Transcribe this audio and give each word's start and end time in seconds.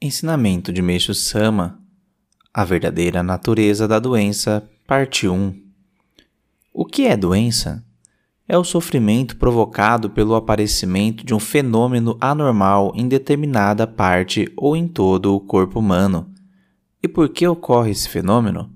Ensinamento 0.00 0.72
de 0.72 0.80
Meixo 0.80 1.12
Sama 1.12 1.80
A 2.54 2.64
verdadeira 2.64 3.20
natureza 3.20 3.88
da 3.88 3.98
doença, 3.98 4.62
parte 4.86 5.26
1 5.26 5.52
O 6.72 6.84
que 6.84 7.04
é 7.04 7.16
doença? 7.16 7.84
É 8.46 8.56
o 8.56 8.62
sofrimento 8.62 9.36
provocado 9.36 10.08
pelo 10.08 10.36
aparecimento 10.36 11.26
de 11.26 11.34
um 11.34 11.40
fenômeno 11.40 12.16
anormal 12.20 12.92
em 12.94 13.08
determinada 13.08 13.88
parte 13.88 14.48
ou 14.56 14.76
em 14.76 14.86
todo 14.86 15.34
o 15.34 15.40
corpo 15.40 15.80
humano. 15.80 16.32
E 17.02 17.08
por 17.08 17.28
que 17.30 17.44
ocorre 17.48 17.90
esse 17.90 18.08
fenômeno? 18.08 18.72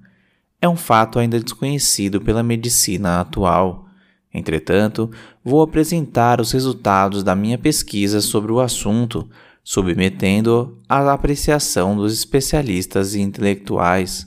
É 0.60 0.68
um 0.68 0.76
fato 0.76 1.20
ainda 1.20 1.38
desconhecido 1.38 2.20
pela 2.20 2.42
medicina 2.42 3.20
atual. 3.20 3.86
Entretanto, 4.34 5.08
vou 5.44 5.62
apresentar 5.62 6.40
os 6.40 6.50
resultados 6.50 7.22
da 7.22 7.36
minha 7.36 7.58
pesquisa 7.58 8.20
sobre 8.20 8.50
o 8.50 8.58
assunto 8.58 9.30
submetendo 9.62 10.78
à 10.88 11.12
apreciação 11.12 11.96
dos 11.96 12.12
especialistas 12.12 13.14
e 13.14 13.20
intelectuais. 13.20 14.26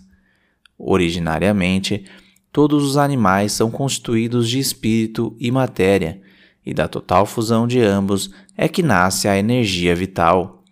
Originariamente, 0.77 2.05
todos 2.51 2.83
os 2.83 2.97
animais 2.97 3.51
são 3.51 3.69
constituídos 3.69 4.49
de 4.49 4.59
espírito 4.59 5.35
e 5.39 5.51
matéria, 5.51 6.21
e 6.65 6.73
da 6.73 6.87
total 6.87 7.25
fusão 7.25 7.67
de 7.67 7.79
ambos 7.79 8.31
é 8.57 8.67
que 8.67 8.81
nasce 8.81 9.27
a 9.27 9.37
energia 9.37 9.95
vital. 9.95 10.63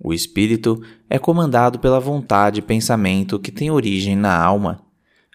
O 0.00 0.12
espírito 0.12 0.82
é 1.08 1.18
comandado 1.18 1.78
pela 1.78 2.00
vontade 2.00 2.60
e 2.60 2.62
pensamento 2.62 3.38
que 3.38 3.52
tem 3.52 3.70
origem 3.70 4.16
na 4.16 4.36
alma. 4.36 4.80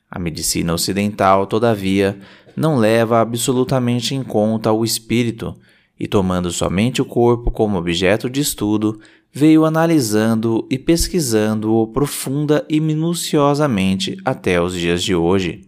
A 0.10 0.18
medicina 0.18 0.74
ocidental, 0.74 1.46
todavia, 1.46 2.20
não 2.56 2.78
leva 2.78 3.22
absolutamente 3.22 4.16
em 4.16 4.24
conta 4.24 4.72
o 4.72 4.84
espírito, 4.84 5.56
e 6.00 6.08
tomando 6.08 6.52
somente 6.52 7.02
o 7.02 7.06
corpo 7.06 7.52
como 7.52 7.78
objeto 7.78 8.30
de 8.30 8.40
estudo, 8.40 9.00
veio 9.32 9.66
analisando 9.66 10.66
e 10.70 10.80
pesquisando-o 10.80 11.88
profunda 11.88 12.66
e 12.70 12.80
minuciosamente 12.80 14.18
até 14.24 14.62
os 14.62 14.74
dias 14.74 15.04
de 15.04 15.14
hoje. 15.14 15.68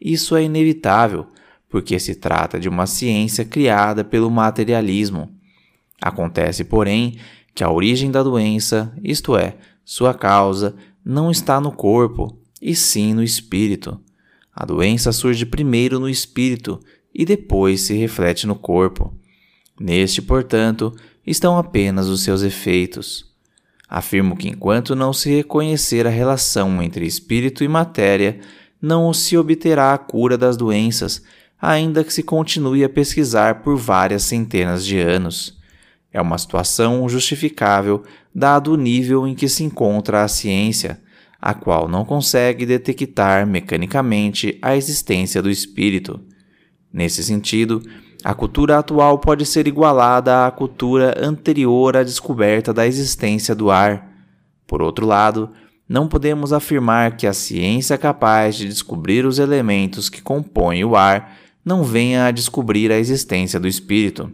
Isso 0.00 0.36
é 0.36 0.44
inevitável, 0.44 1.26
porque 1.68 1.98
se 1.98 2.14
trata 2.14 2.60
de 2.60 2.68
uma 2.68 2.86
ciência 2.86 3.44
criada 3.44 4.04
pelo 4.04 4.30
materialismo. 4.30 5.30
Acontece, 6.00 6.64
porém, 6.64 7.18
que 7.54 7.64
a 7.64 7.70
origem 7.70 8.10
da 8.10 8.22
doença, 8.22 8.94
isto 9.02 9.36
é, 9.36 9.56
sua 9.84 10.14
causa, 10.14 10.76
não 11.04 11.30
está 11.30 11.60
no 11.60 11.72
corpo, 11.72 12.38
e 12.60 12.74
sim 12.74 13.12
no 13.12 13.22
espírito. 13.22 14.00
A 14.54 14.64
doença 14.64 15.12
surge 15.12 15.44
primeiro 15.44 15.98
no 15.98 16.08
espírito 16.08 16.80
e 17.14 17.24
depois 17.24 17.82
se 17.82 17.94
reflete 17.94 18.46
no 18.46 18.54
corpo. 18.54 19.14
Neste, 19.78 20.22
portanto, 20.22 20.94
estão 21.26 21.58
apenas 21.58 22.06
os 22.06 22.22
seus 22.22 22.42
efeitos. 22.42 23.32
Afirmo 23.88 24.36
que 24.36 24.48
enquanto 24.48 24.94
não 24.94 25.12
se 25.12 25.34
reconhecer 25.34 26.06
a 26.06 26.10
relação 26.10 26.82
entre 26.82 27.06
espírito 27.06 27.62
e 27.62 27.68
matéria, 27.68 28.40
não 28.80 29.12
se 29.12 29.36
obterá 29.36 29.94
a 29.94 29.98
cura 29.98 30.36
das 30.36 30.56
doenças, 30.56 31.22
ainda 31.60 32.04
que 32.04 32.12
se 32.12 32.22
continue 32.22 32.84
a 32.84 32.88
pesquisar 32.88 33.62
por 33.62 33.76
várias 33.76 34.22
centenas 34.24 34.84
de 34.84 34.98
anos. 34.98 35.58
É 36.12 36.20
uma 36.20 36.38
situação 36.38 37.08
justificável, 37.08 38.02
dado 38.34 38.72
o 38.72 38.76
nível 38.76 39.26
em 39.26 39.34
que 39.34 39.48
se 39.48 39.64
encontra 39.64 40.22
a 40.22 40.28
ciência, 40.28 41.00
a 41.40 41.52
qual 41.54 41.88
não 41.88 42.04
consegue 42.04 42.64
detectar 42.64 43.46
mecanicamente 43.46 44.58
a 44.62 44.76
existência 44.76 45.42
do 45.42 45.50
espírito. 45.50 46.20
Nesse 46.92 47.24
sentido, 47.24 47.82
a 48.24 48.32
cultura 48.32 48.78
atual 48.78 49.18
pode 49.18 49.44
ser 49.44 49.68
igualada 49.68 50.46
à 50.46 50.50
cultura 50.50 51.14
anterior 51.20 51.94
à 51.94 52.02
descoberta 52.02 52.72
da 52.72 52.86
existência 52.86 53.54
do 53.54 53.70
ar. 53.70 54.10
Por 54.66 54.80
outro 54.80 55.04
lado, 55.04 55.50
não 55.86 56.08
podemos 56.08 56.50
afirmar 56.50 57.18
que 57.18 57.26
a 57.26 57.34
ciência 57.34 57.98
capaz 57.98 58.56
de 58.56 58.66
descobrir 58.66 59.26
os 59.26 59.38
elementos 59.38 60.08
que 60.08 60.22
compõem 60.22 60.82
o 60.84 60.96
ar 60.96 61.36
não 61.62 61.84
venha 61.84 62.24
a 62.24 62.30
descobrir 62.30 62.90
a 62.90 62.98
existência 62.98 63.60
do 63.60 63.68
espírito. 63.68 64.30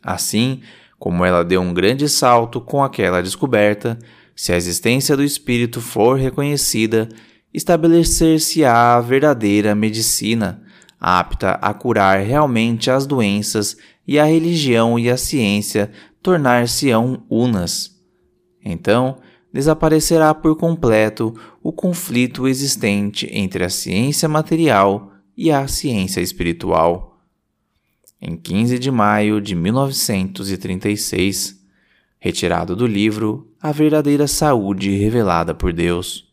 Assim, 0.00 0.60
como 0.96 1.24
ela 1.24 1.44
deu 1.44 1.60
um 1.60 1.74
grande 1.74 2.08
salto 2.08 2.60
com 2.60 2.84
aquela 2.84 3.20
descoberta, 3.20 3.98
se 4.36 4.52
a 4.52 4.56
existência 4.56 5.16
do 5.16 5.24
espírito 5.24 5.80
for 5.80 6.16
reconhecida, 6.16 7.08
estabelecer-se-á 7.52 8.94
a 8.94 9.00
verdadeira 9.00 9.74
medicina 9.74 10.62
apta 11.00 11.52
a 11.52 11.72
curar 11.72 12.20
realmente 12.20 12.90
as 12.90 13.06
doenças, 13.06 13.76
e 14.06 14.18
a 14.18 14.24
religião 14.24 14.98
e 14.98 15.10
a 15.10 15.18
ciência 15.18 15.90
tornar-se-ão 16.22 17.22
unas. 17.28 17.94
Então, 18.64 19.18
desaparecerá 19.52 20.34
por 20.34 20.56
completo 20.56 21.34
o 21.62 21.72
conflito 21.72 22.48
existente 22.48 23.28
entre 23.30 23.64
a 23.64 23.68
ciência 23.68 24.28
material 24.28 25.12
e 25.36 25.50
a 25.50 25.68
ciência 25.68 26.20
espiritual. 26.20 27.20
Em 28.20 28.36
15 28.36 28.78
de 28.78 28.90
maio 28.90 29.40
de 29.40 29.54
1936, 29.54 31.56
retirado 32.18 32.74
do 32.74 32.86
livro 32.86 33.52
A 33.60 33.70
Verdadeira 33.70 34.26
Saúde 34.26 34.96
Revelada 34.96 35.54
por 35.54 35.72
Deus. 35.72 36.27